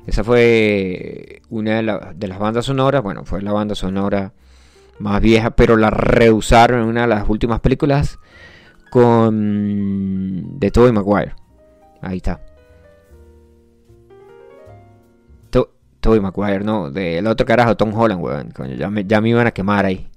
[0.06, 4.32] Esa fue una de, de las bandas sonoras, bueno, fue la banda sonora
[5.00, 8.18] más vieja, pero la reusaron en una de las últimas películas
[8.90, 11.34] con de Tobey Maguire.
[12.00, 12.40] Ahí está.
[15.50, 15.70] To-
[16.00, 18.52] Tobey Maguire, no, del otro carajo, Tom Holland, weón.
[18.78, 20.08] Ya, me, ya me iban a quemar ahí.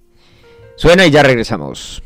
[0.76, 2.02] Suena y ya regresamos.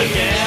[0.00, 0.41] again.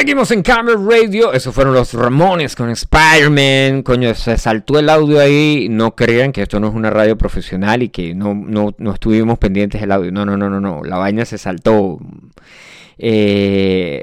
[0.00, 1.30] Seguimos en Camera Radio.
[1.34, 3.82] Esos fueron los Ramones con Spider-Man.
[3.82, 5.66] Coño, se saltó el audio ahí.
[5.68, 9.38] No crean que esto no es una radio profesional y que no, no, no estuvimos
[9.38, 10.10] pendientes del audio.
[10.10, 10.82] No, no, no, no, no.
[10.84, 11.98] La vaina se saltó.
[12.96, 14.02] Eh,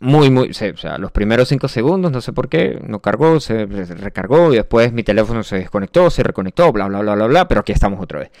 [0.00, 0.50] muy, muy.
[0.50, 4.52] o sea, los primeros 5 segundos, no sé por qué, no cargó, se re- recargó
[4.52, 7.46] y después mi teléfono se desconectó, se reconectó, bla, bla, bla, bla, bla.
[7.46, 8.32] Pero aquí estamos otra vez.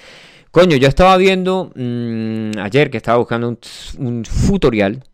[0.50, 3.58] Coño, yo estaba viendo mm, ayer que estaba buscando un,
[3.98, 5.04] un tutorial.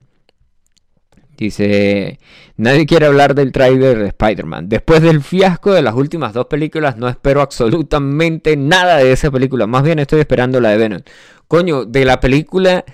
[1.41, 2.18] Dice,
[2.59, 4.68] nadie quiere hablar del tráiler de Spider-Man.
[4.68, 9.66] Después del fiasco de las últimas dos películas, no espero absolutamente nada de esa película.
[9.66, 11.01] Más bien estoy esperando la de Venom.
[11.49, 12.84] Coño, de la película,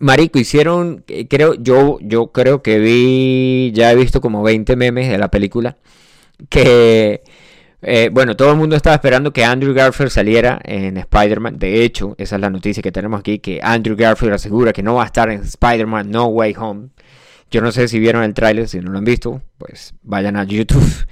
[0.00, 5.08] Marico, hicieron, eh, creo, yo, yo creo que vi, ya he visto como 20 memes
[5.08, 5.78] de la película.
[6.50, 7.22] Que,
[7.80, 11.58] eh, bueno, todo el mundo estaba esperando que Andrew Garfield saliera en Spider-Man.
[11.58, 14.96] De hecho, esa es la noticia que tenemos aquí, que Andrew Garfield asegura que no
[14.96, 16.88] va a estar en Spider-Man No Way Home.
[17.52, 20.44] Yo no sé si vieron el tráiler, si no lo han visto, pues vayan a
[20.44, 20.82] YouTube.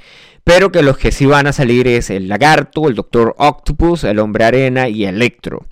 [0.44, 4.18] Pero que los que sí van a salir es el lagarto, el doctor Octopus, el
[4.18, 5.66] hombre arena y Electro.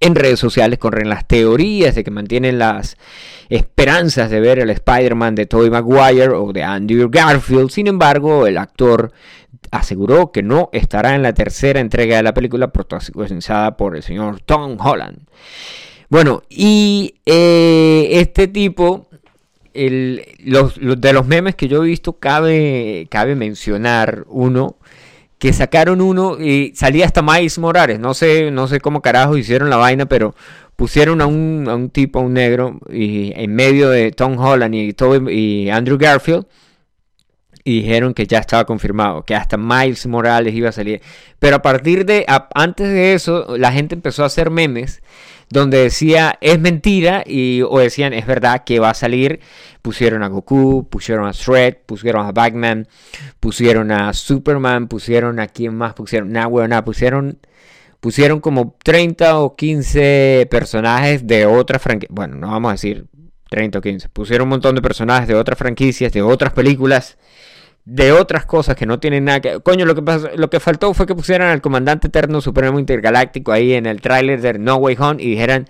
[0.00, 2.96] En redes sociales corren las teorías de que mantienen las
[3.48, 7.70] esperanzas de ver el Spider-Man de Tobey Maguire o de Andrew Garfield.
[7.70, 9.12] Sin embargo, el actor
[9.70, 14.40] aseguró que no estará en la tercera entrega de la película protagonizada por el señor
[14.40, 15.28] Tom Holland.
[16.08, 19.09] Bueno, y eh, este tipo
[19.74, 24.76] el- los, de los memes que yo he visto, cabe, cabe mencionar uno
[25.38, 27.98] que sacaron uno y salía hasta Miles Morales.
[27.98, 30.34] No sé, no sé cómo carajo hicieron la vaina, pero
[30.76, 34.74] pusieron a un, a un tipo, a un negro, y en medio de Tom Holland
[34.74, 36.46] y, Tobey- y Andrew Garfield.
[37.62, 41.02] Y dijeron que ya estaba confirmado, que hasta Miles Morales iba a salir.
[41.38, 45.02] Pero a partir de, a- antes de eso, la gente empezó a hacer memes
[45.50, 49.40] donde decía es mentira y o decían es verdad que va a salir.
[49.82, 52.88] Pusieron a Goku, pusieron a Shred, pusieron a Batman,
[53.40, 57.38] pusieron a Superman, pusieron a quién más, pusieron nada, weón, nada, pusieron
[58.00, 62.14] pusieron como 30 o 15 personajes de otra franquicia.
[62.14, 63.06] Bueno, no vamos a decir
[63.50, 64.08] 30 o 15.
[64.08, 67.18] Pusieron un montón de personajes de otras franquicias, de otras películas,
[67.84, 69.60] de otras cosas que no tienen nada que...
[69.60, 73.52] Coño, lo que, pasó- lo que faltó fue que pusieran al Comandante Eterno Supremo Intergaláctico
[73.52, 75.66] ahí en el tráiler de No Way Home y dijeran...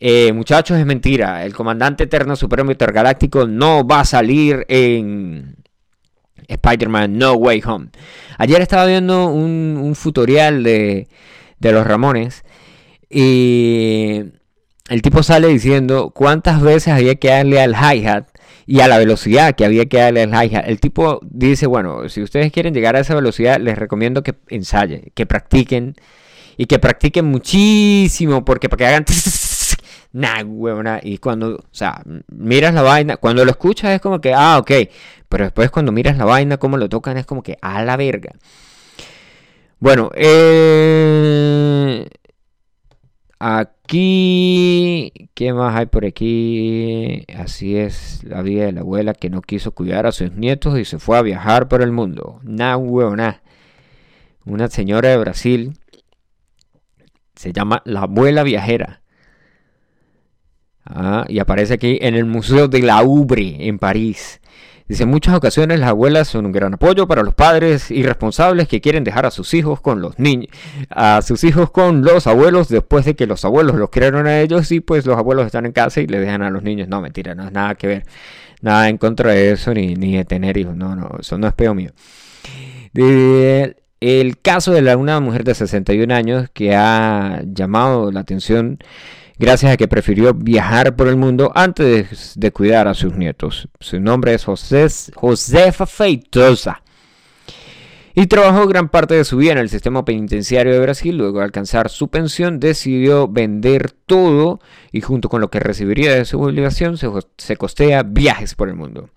[0.00, 1.44] eh, muchachos, es mentira.
[1.44, 5.56] El Comandante Eterno Supremo Intergaláctico no va a salir en
[6.46, 7.88] Spider-Man No Way Home.
[8.38, 11.08] Ayer estaba viendo un, un tutorial de,
[11.58, 12.44] de los Ramones
[13.10, 14.24] y
[14.88, 18.26] el tipo sale diciendo cuántas veces había que darle al hi-hat
[18.66, 20.66] y a la velocidad que había que darle al hi-hat.
[20.66, 25.12] El tipo dice, bueno, si ustedes quieren llegar a esa velocidad, les recomiendo que ensayen,
[25.14, 25.94] que practiquen
[26.56, 29.04] y que practiquen muchísimo porque para que hagan
[30.12, 34.32] nah, huevona, y cuando, o sea, miras la vaina, cuando lo escuchas es como que,
[34.32, 34.70] ah, ok,
[35.28, 38.32] pero después cuando miras la vaina, como lo tocan, es como que, a la verga.
[39.80, 42.08] Bueno, eh,
[43.44, 47.26] aquí, ¿qué más hay por aquí?
[47.36, 50.86] Así es la vida de la abuela que no quiso cuidar a sus nietos y
[50.86, 52.40] se fue a viajar por el mundo.
[52.42, 53.42] Nah, huevona.
[54.46, 55.78] Una señora de Brasil
[57.34, 59.02] se llama La Abuela Viajera.
[60.86, 64.40] Ah, y aparece aquí en el Museo de la Ubre en París.
[64.86, 68.82] Dice, en muchas ocasiones las abuelas son un gran apoyo para los padres irresponsables que
[68.82, 70.48] quieren dejar a sus hijos con los niños,
[70.90, 74.70] a sus hijos con los abuelos después de que los abuelos los criaron a ellos
[74.72, 76.88] y pues los abuelos están en casa y le dejan a los niños.
[76.88, 78.02] No, mentira, no es nada que ver.
[78.60, 80.76] Nada en contra de eso ni, ni de tener hijos.
[80.76, 81.92] No, no, eso no es peo mío.
[82.92, 88.78] De- el caso de la, una mujer de 61 años que ha llamado la atención
[89.38, 93.68] gracias a que prefirió viajar por el mundo antes de, cuidar a sus nietos.
[93.80, 96.82] Su nombre es José, Josefa Feitosa.
[98.16, 101.16] Y trabajó gran parte de su vida en el sistema penitenciario de Brasil.
[101.16, 104.60] Luego de alcanzar su pensión, decidió vender todo
[104.92, 107.08] y junto con lo que recibiría de su obligación se,
[107.38, 109.10] se costea viajes por el mundo.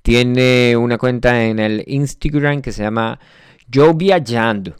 [0.00, 3.20] Tiene una cuenta en el Instagram que se llama
[3.68, 4.76] Yo Viajando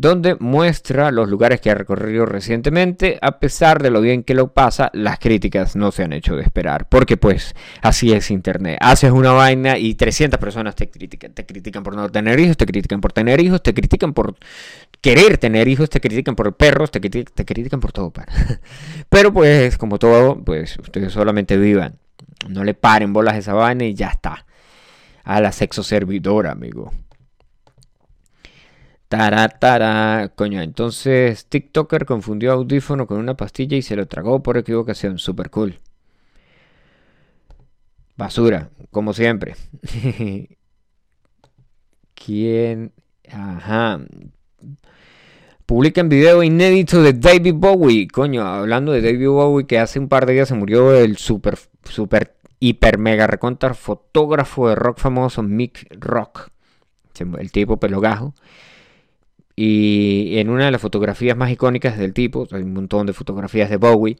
[0.00, 3.18] donde muestra los lugares que ha recorrido recientemente.
[3.20, 6.42] A pesar de lo bien que lo pasa, las críticas no se han hecho de
[6.42, 8.78] esperar, porque pues así es Internet.
[8.80, 11.32] Haces una vaina y 300 personas te critican.
[11.34, 14.36] Te critican por no tener hijos, te critican por tener hijos, te critican por
[15.02, 18.10] querer tener hijos, te critican por perros, te, criti- te critican por todo.
[18.10, 18.32] pana.
[19.10, 21.98] Pero pues como todo, pues ustedes solamente vivan.
[22.48, 24.46] No le paren bolas a esa vaina y ya está.
[25.24, 26.90] A la sexo servidora, amigo.
[29.10, 35.18] Taratara, coño, entonces TikToker confundió audífono con una pastilla y se lo tragó por equivocación,
[35.18, 35.80] super cool.
[38.16, 39.56] Basura, como siempre.
[42.14, 42.92] ¿Quién?
[43.28, 44.00] Ajá.
[45.66, 48.06] Publican video inédito de David Bowie.
[48.06, 51.58] Coño, hablando de David Bowie, que hace un par de días se murió el super,
[51.82, 56.50] super, hiper, mega recontar fotógrafo de rock famoso, Mick Rock.
[57.18, 58.34] El tipo pelogajo.
[59.56, 63.68] Y en una de las fotografías más icónicas del tipo, hay un montón de fotografías
[63.70, 64.16] de Bowie.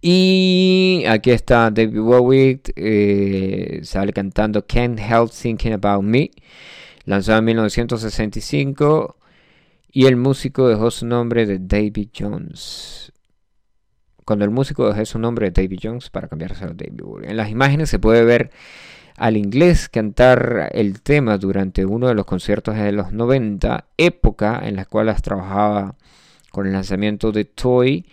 [0.00, 6.30] Y aquí está David Bowie, eh, sale cantando Can't Help Thinking About Me,
[7.04, 9.16] lanzado en 1965.
[9.92, 13.12] Y el músico dejó su nombre de David Jones.
[14.24, 17.30] Cuando el músico dejó su nombre de David Jones para cambiarse a David Bowie.
[17.30, 18.50] En las imágenes se puede ver
[19.16, 24.76] al inglés cantar el tema durante uno de los conciertos de los 90, época en
[24.76, 25.96] la cual trabajaba
[26.50, 28.06] con el lanzamiento de Toy,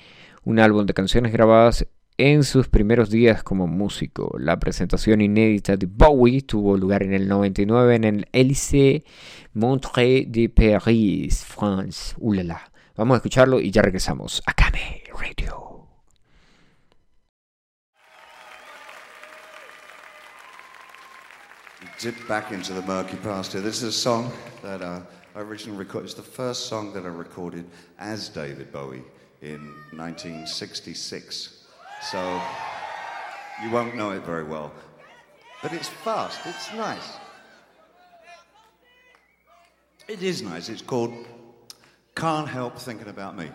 [0.44, 1.86] un álbum de canciones grabadas
[2.18, 4.36] en sus primeros días como músico.
[4.40, 9.04] La presentación inédita de Bowie tuvo lugar en el 99 en el Élysée
[9.54, 12.16] Montré de Paris, France.
[12.96, 15.73] Vamos a escucharlo y ya regresamos a Kame Radio.
[22.04, 23.62] Dip back into the murky past here.
[23.62, 24.30] This is a song
[24.62, 25.00] that uh,
[25.36, 26.08] I originally recorded.
[26.08, 27.64] It's the first song that I recorded
[27.98, 29.04] as David Bowie
[29.42, 31.64] in 1966.
[32.02, 32.42] So
[33.64, 34.74] you won't know it very well.
[35.62, 37.14] But it's fast, it's nice.
[40.10, 40.68] It is nice.
[40.68, 41.14] It's called
[42.18, 43.50] Can't Help Thinking About Me.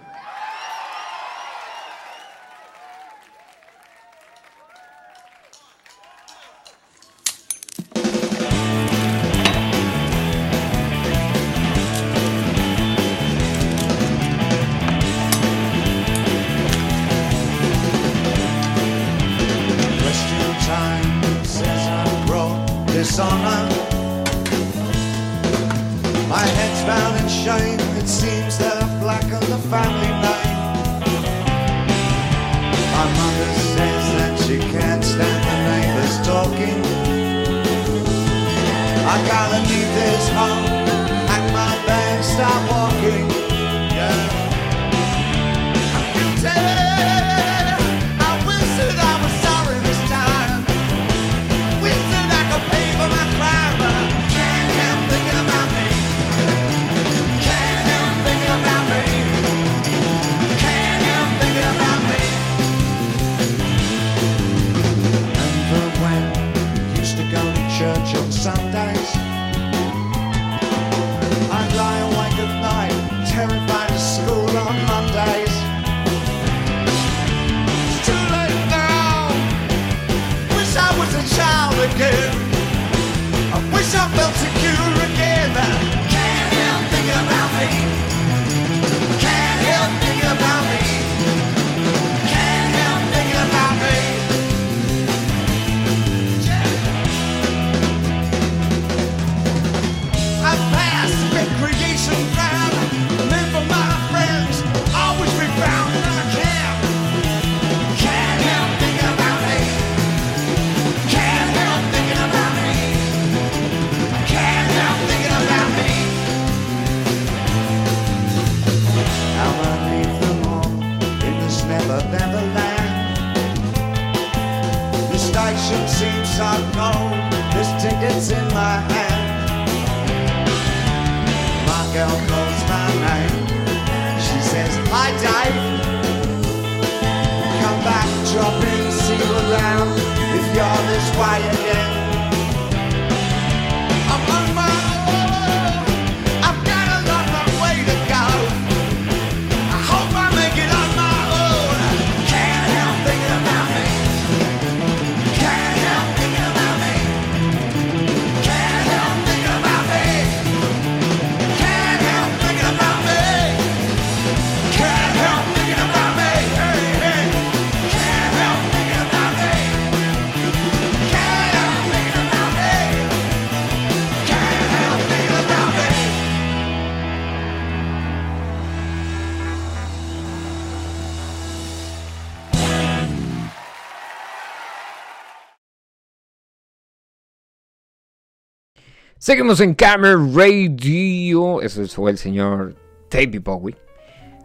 [189.29, 191.61] Seguimos en Camera Radio.
[191.61, 192.74] Eso fue el señor
[193.11, 193.76] David Bowie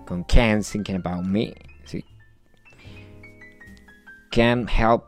[0.06, 1.54] con Can't Thinking About Me.
[1.86, 2.04] Sí.
[4.30, 5.04] Can't Help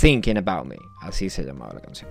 [0.00, 0.76] Thinking About Me.
[1.02, 2.08] Así se llamaba la canción.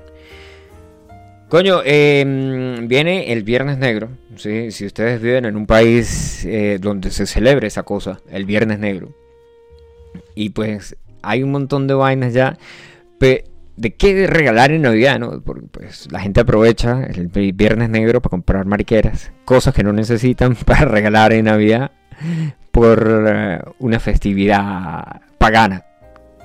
[1.47, 4.09] Coño, eh, viene el Viernes Negro.
[4.35, 4.71] ¿sí?
[4.71, 9.15] Si ustedes viven en un país eh, donde se celebre esa cosa, el Viernes Negro.
[10.35, 12.57] Y pues hay un montón de vainas ya.
[13.19, 13.45] pe-
[13.77, 15.19] ¿De qué regalar en Navidad?
[15.19, 15.41] ¿no?
[15.41, 19.31] Porque pues la gente aprovecha el vi- Viernes Negro para comprar mariqueras.
[19.43, 21.91] Cosas que no necesitan para regalar en Navidad
[22.71, 25.83] por eh, una festividad pagana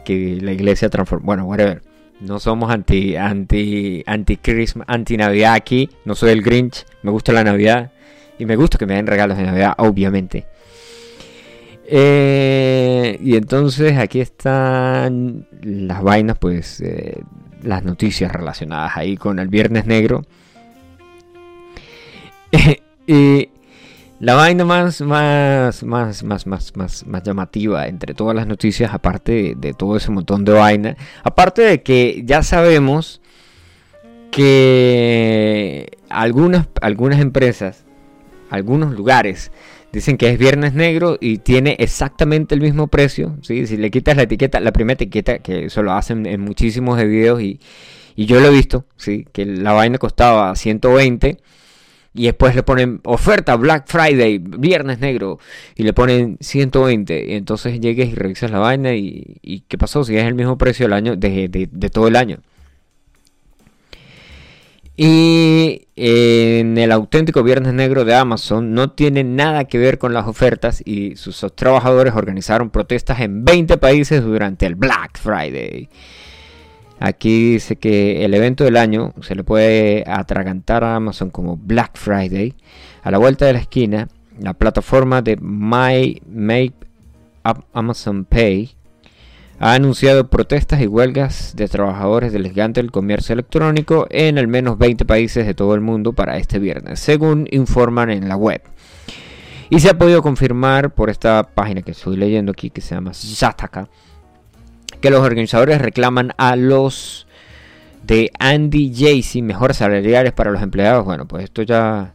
[0.05, 1.27] que la iglesia transformó.
[1.27, 1.83] Bueno, whatever.
[2.21, 5.89] No somos anti anti anti Christmas, anti Navidad aquí.
[6.05, 6.85] No soy el Grinch.
[7.03, 7.93] Me gusta la Navidad
[8.39, 10.47] y me gusta que me den regalos de Navidad, obviamente.
[11.93, 17.21] Eh, y entonces aquí están las vainas, pues eh,
[17.65, 20.25] las noticias relacionadas ahí con el Viernes Negro.
[23.09, 23.49] y
[24.21, 29.55] la vaina más, más, más, más, más, más, más llamativa entre todas las noticias, aparte
[29.57, 33.21] de, todo ese montón de vaina, aparte de que ya sabemos
[34.31, 37.85] que algunas, algunas empresas,
[38.49, 39.51] algunos lugares,
[39.93, 43.37] dicen que es Viernes Negro y tiene exactamente el mismo precio.
[43.43, 43.67] ¿sí?
[43.67, 47.07] Si le quitas la etiqueta, la primera etiqueta, que eso lo hacen en muchísimos de
[47.07, 47.61] videos y,
[48.17, 49.27] y yo lo he visto, ¿sí?
[49.33, 51.39] que la vaina costaba 120
[52.13, 55.39] y después le ponen oferta Black Friday, Viernes Negro,
[55.77, 57.27] y le ponen 120.
[57.29, 60.03] Y entonces llegues y revisas la vaina y, y ¿qué pasó?
[60.03, 62.39] Si es el mismo precio del año, de, de- de todo el año.
[65.03, 70.27] Y en el auténtico Viernes Negro de Amazon no tiene nada que ver con las
[70.27, 75.89] ofertas y sus trabajadores organizaron protestas en 20 países durante el Black Friday.
[76.99, 81.97] Aquí dice que el evento del año se le puede atragantar a Amazon como Black
[81.97, 82.55] Friday.
[83.03, 84.07] A la vuelta de la esquina,
[84.39, 86.75] la plataforma de My Make
[87.73, 88.75] Amazon Pay
[89.61, 94.79] ha anunciado protestas y huelgas de trabajadores del gigante del comercio electrónico en al menos
[94.79, 98.63] 20 países de todo el mundo para este viernes, según informan en la web.
[99.69, 103.13] Y se ha podido confirmar por esta página que estoy leyendo aquí, que se llama
[103.13, 103.91] Zataka,
[105.03, 107.27] que los organizadores reclaman a los
[108.03, 111.05] de Andy Jassy mejoras salariales para los empleados.
[111.05, 112.15] Bueno, pues esto ya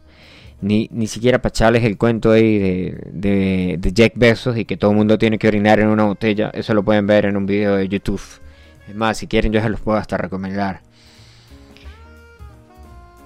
[0.66, 4.90] ni, ni siquiera para echarles el cuento ahí de, de, Jack Bezos y que todo
[4.90, 6.50] el mundo tiene que orinar en una botella.
[6.52, 8.20] Eso lo pueden ver en un video de YouTube.
[8.88, 10.80] Es más, si quieren yo se los puedo hasta recomendar.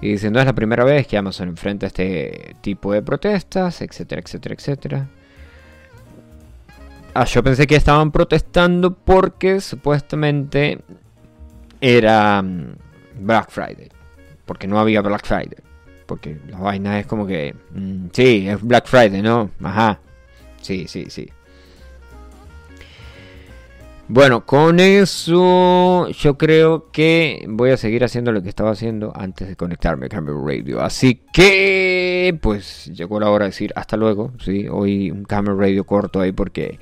[0.02, 4.22] Y dice, no es la primera vez que Amazon enfrenta este tipo de protestas, etcétera,
[4.22, 5.08] etcétera, etcétera.
[7.14, 10.78] Ah, yo pensé que estaban protestando porque supuestamente
[11.80, 12.76] era mm,
[13.20, 13.88] Black Friday.
[14.46, 15.69] Porque no había Black Friday.
[16.10, 17.54] Porque la vaina es como que...
[17.70, 19.48] mm, sí, es Black Friday, ¿no?
[19.62, 20.00] Ajá.
[20.60, 21.30] Sí, sí, sí.
[24.08, 29.46] Bueno, con eso yo creo que voy a seguir haciendo lo que estaba haciendo antes
[29.46, 30.80] de conectarme a Camera Radio.
[30.80, 34.32] Así que, pues llegó la hora de decir hasta luego.
[34.44, 36.80] Sí, hoy un Camera Radio corto ahí porque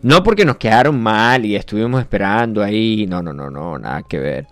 [0.00, 3.04] no porque nos quedaron mal y estuvimos esperando ahí.
[3.06, 4.46] No, no, no, no, nada que ver.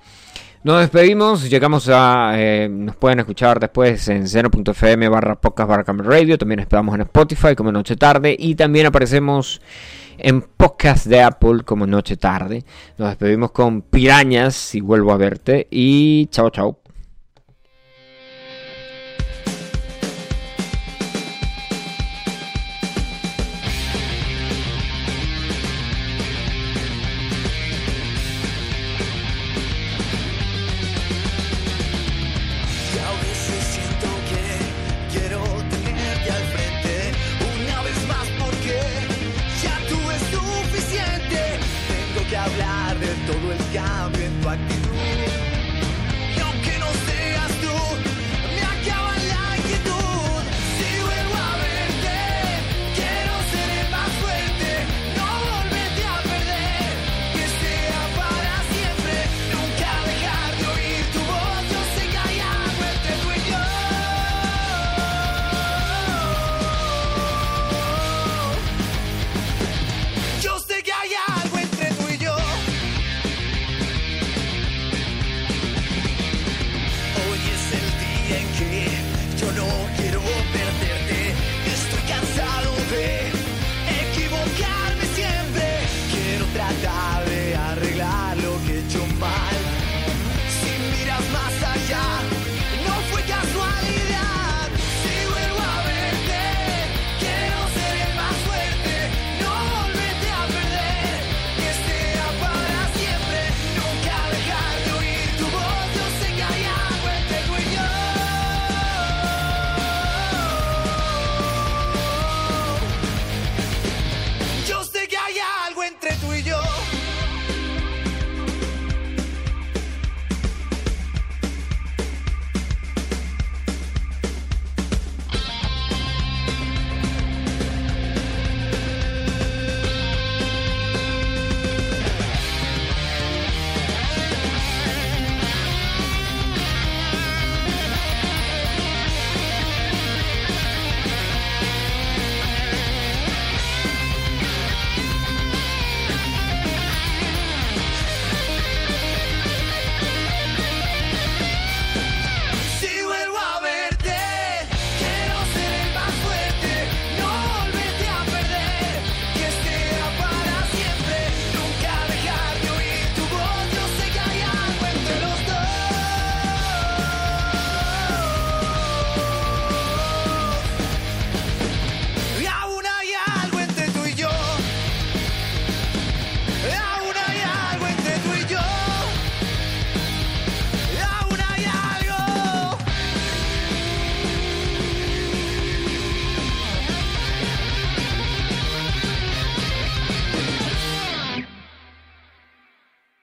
[0.67, 2.33] Nos despedimos, llegamos a...
[2.35, 6.37] eh, nos pueden escuchar después en seno.fm barra podcast barra Radio.
[6.37, 8.35] También esperamos en Spotify como Noche Tarde.
[8.37, 9.61] Y también aparecemos
[10.19, 12.65] en podcast de Apple como Noche Tarde.
[12.99, 15.69] Nos despedimos con Pirañas y vuelvo a verte.
[15.71, 16.81] Y chao, chao.